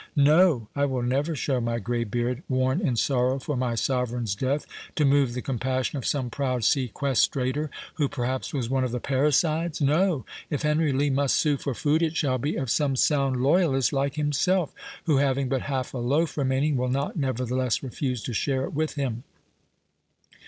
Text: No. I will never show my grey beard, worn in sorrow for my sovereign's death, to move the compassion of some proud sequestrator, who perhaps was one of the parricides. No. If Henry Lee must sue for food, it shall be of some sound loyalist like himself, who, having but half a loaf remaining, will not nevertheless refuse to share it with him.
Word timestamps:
No. 0.15 0.67
I 0.75 0.85
will 0.85 1.03
never 1.03 1.35
show 1.35 1.61
my 1.61 1.77
grey 1.77 2.05
beard, 2.05 2.41
worn 2.49 2.81
in 2.81 2.95
sorrow 2.95 3.37
for 3.37 3.55
my 3.55 3.75
sovereign's 3.75 4.33
death, 4.33 4.65
to 4.95 5.05
move 5.05 5.35
the 5.35 5.43
compassion 5.43 5.95
of 5.95 6.07
some 6.07 6.31
proud 6.31 6.63
sequestrator, 6.63 7.69
who 7.97 8.07
perhaps 8.09 8.51
was 8.51 8.67
one 8.67 8.83
of 8.83 8.91
the 8.91 8.99
parricides. 8.99 9.79
No. 9.79 10.25
If 10.49 10.63
Henry 10.63 10.91
Lee 10.91 11.11
must 11.11 11.35
sue 11.35 11.55
for 11.57 11.75
food, 11.75 12.01
it 12.01 12.17
shall 12.17 12.39
be 12.39 12.55
of 12.55 12.71
some 12.71 12.95
sound 12.95 13.43
loyalist 13.43 13.93
like 13.93 14.15
himself, 14.15 14.73
who, 15.05 15.17
having 15.17 15.49
but 15.49 15.61
half 15.61 15.93
a 15.93 15.99
loaf 15.99 16.35
remaining, 16.35 16.77
will 16.77 16.89
not 16.89 17.15
nevertheless 17.15 17.83
refuse 17.83 18.23
to 18.23 18.33
share 18.33 18.63
it 18.63 18.73
with 18.73 18.95
him. 18.95 19.23